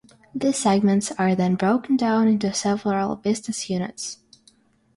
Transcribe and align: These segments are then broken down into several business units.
These 0.33 0.57
segments 0.57 1.11
are 1.11 1.35
then 1.35 1.53
broken 1.53 1.95
down 1.95 2.27
into 2.27 2.51
several 2.55 3.17
business 3.17 3.69
units. 3.69 4.17